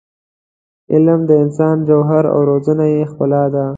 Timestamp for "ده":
3.53-3.65